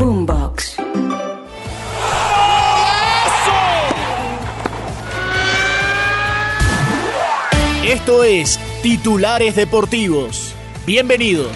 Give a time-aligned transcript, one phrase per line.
[0.00, 0.76] Boombox.
[7.84, 10.54] Esto es Titulares Deportivos.
[10.86, 11.52] Bienvenidos.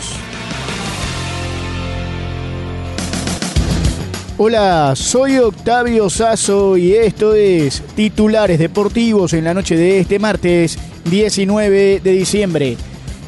[4.36, 10.78] Hola, soy Octavio Sazo y esto es Titulares Deportivos en la noche de este martes
[11.06, 12.76] 19 de diciembre.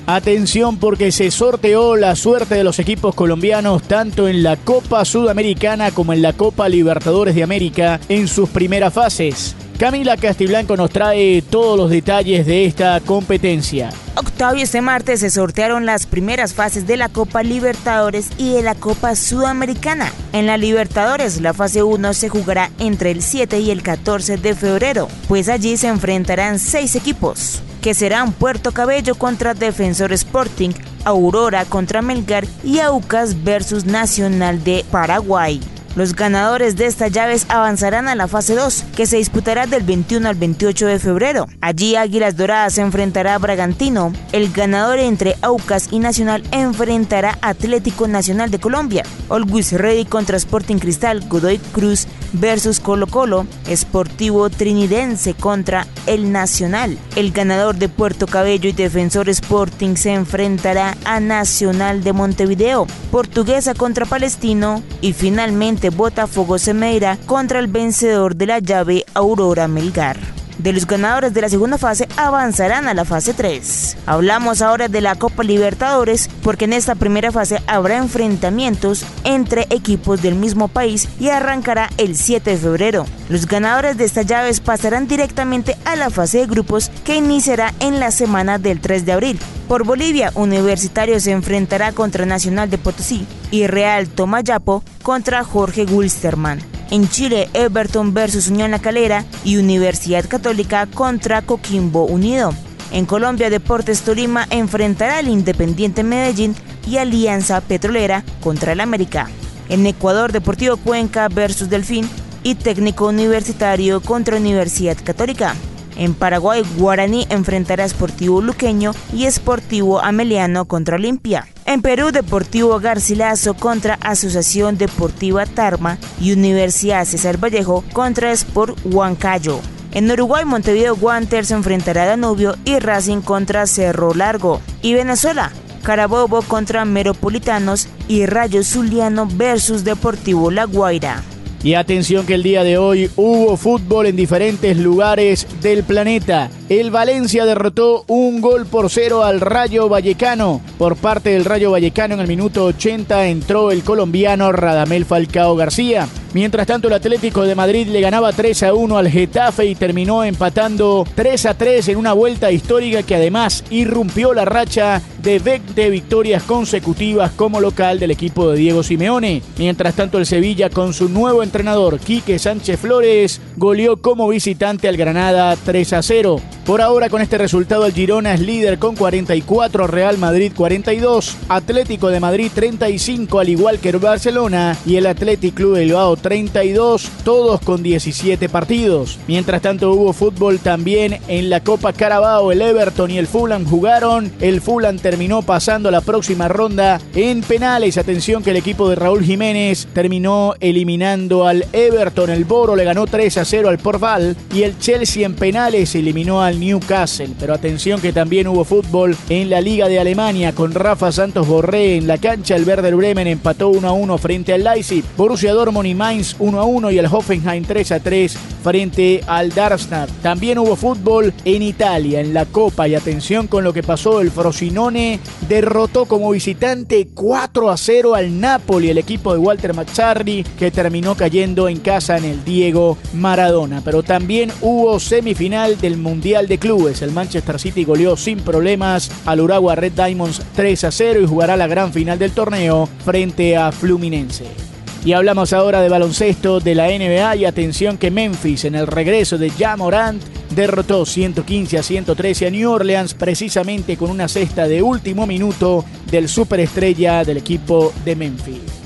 [0.08, 5.90] Atención porque se sorteó la suerte de los equipos colombianos tanto en la Copa Sudamericana
[5.90, 9.56] como en la Copa Libertadores de América en sus primeras fases.
[9.78, 13.90] Camila Castiblanco nos trae todos los detalles de esta competencia.
[14.14, 18.74] Octavio, este martes se sortearon las primeras fases de la Copa Libertadores y de la
[18.74, 20.10] Copa Sudamericana.
[20.32, 24.54] En la Libertadores, la fase 1 se jugará entre el 7 y el 14 de
[24.54, 30.70] febrero, pues allí se enfrentarán seis equipos, que serán Puerto Cabello contra Defensor Sporting,
[31.04, 35.60] Aurora contra Melgar y Aucas versus Nacional de Paraguay.
[35.96, 40.28] Los ganadores de estas llaves avanzarán a la fase 2, que se disputará del 21
[40.28, 41.46] al 28 de febrero.
[41.62, 44.12] Allí Águilas Doradas se enfrentará a Bragantino.
[44.32, 49.04] El ganador entre Aucas y Nacional enfrentará a Atlético Nacional de Colombia.
[49.30, 56.98] Always Ready contra Sporting Cristal, Godoy Cruz versus Colo Colo, Sportivo Trinidense contra el Nacional.
[57.16, 63.72] El ganador de Puerto Cabello y Defensor Sporting se enfrentará a Nacional de Montevideo, Portuguesa
[63.72, 70.35] contra Palestino y finalmente Botafogo Semeira contra el vencedor de la llave Aurora Melgar.
[70.66, 73.98] De los ganadores de la segunda fase avanzarán a la fase 3.
[74.04, 80.22] Hablamos ahora de la Copa Libertadores porque en esta primera fase habrá enfrentamientos entre equipos
[80.22, 83.06] del mismo país y arrancará el 7 de febrero.
[83.28, 88.00] Los ganadores de estas llaves pasarán directamente a la fase de grupos que iniciará en
[88.00, 89.38] la semana del 3 de abril.
[89.68, 96.75] Por Bolivia, Universitario se enfrentará contra Nacional de Potosí y Real Tomayapo contra Jorge Wilstermann.
[96.90, 102.52] En Chile, Everton versus Unión La Calera y Universidad Católica contra Coquimbo Unido.
[102.92, 106.54] En Colombia, Deportes Tolima enfrentará al Independiente Medellín
[106.86, 109.28] y Alianza Petrolera contra el América.
[109.68, 112.08] En Ecuador, Deportivo Cuenca versus Delfín
[112.44, 115.56] y Técnico Universitario contra Universidad Católica.
[115.96, 121.46] En Paraguay, Guaraní enfrentará a Sportivo Luqueño y Sportivo Ameliano contra Olimpia.
[121.64, 129.60] En Perú, Deportivo Garcilaso contra Asociación Deportiva Tarma y Universidad César Vallejo contra Sport Huancayo.
[129.92, 134.60] En Uruguay, Montevideo Wanderers enfrentará a Danubio y Racing contra Cerro Largo.
[134.82, 135.50] Y Venezuela,
[135.82, 141.22] Carabobo contra Meropolitanos y Rayo Zuliano versus Deportivo La Guaira.
[141.62, 146.50] Y atención que el día de hoy hubo fútbol en diferentes lugares del planeta.
[146.68, 150.60] El Valencia derrotó un gol por cero al Rayo Vallecano.
[150.78, 156.08] Por parte del Rayo Vallecano en el minuto 80 entró el colombiano Radamel Falcao García.
[156.34, 160.24] Mientras tanto, el Atlético de Madrid le ganaba 3 a 1 al Getafe y terminó
[160.24, 165.88] empatando 3 a 3 en una vuelta histórica que además irrumpió la racha de 20
[165.88, 169.40] victorias consecutivas como local del equipo de Diego Simeone.
[169.56, 174.96] Mientras tanto, el Sevilla con su nuevo entrenador Quique Sánchez Flores goleó como visitante al
[174.96, 176.40] Granada 3 a 0.
[176.66, 182.08] Por ahora con este resultado el Girona es líder con 44, Real Madrid 42, Atlético
[182.08, 187.60] de Madrid 35 al igual que el Barcelona y el Athletic Club Bilbao 32, todos
[187.60, 189.16] con 17 partidos.
[189.28, 194.32] Mientras tanto hubo fútbol también en la Copa Carabao, el Everton y el Fulham jugaron,
[194.40, 199.22] el Fulham terminó pasando la próxima ronda en penales, atención que el equipo de Raúl
[199.22, 204.64] Jiménez terminó eliminando al Everton, el Boro le ganó 3 a 0 al Porval y
[204.64, 207.34] el Chelsea en penales eliminó al Newcastle.
[207.38, 211.96] Pero atención que también hubo fútbol en la Liga de Alemania con Rafa Santos Borré
[211.96, 212.56] en la cancha.
[212.56, 215.04] El Werder Bremen empató 1 a 1 frente al Leipzig.
[215.16, 219.50] Borussia Dortmund y Mainz 1 a 1 y el Hoffenheim 3 a 3 frente al
[219.50, 220.10] Darmstadt.
[220.22, 222.88] También hubo fútbol en Italia, en la Copa.
[222.88, 224.20] Y atención con lo que pasó.
[224.20, 230.42] El Frosinone derrotó como visitante 4 a 0 al Napoli, el equipo de Walter Mazzarri,
[230.58, 233.82] que terminó cayendo en casa en el Diego Maradona.
[233.84, 237.02] Pero también hubo semifinal del Mundial de Clubes.
[237.02, 241.56] El Manchester City goleó sin problemas al Uruguay Red Diamonds 3 a 0 y jugará
[241.56, 244.75] la gran final del torneo frente a Fluminense.
[245.06, 249.38] Y hablamos ahora de baloncesto de la NBA y atención que Memphis en el regreso
[249.38, 250.20] de Ja Morant
[250.50, 256.28] derrotó 115 a 113 a New Orleans precisamente con una cesta de último minuto del
[256.28, 258.85] superestrella del equipo de Memphis.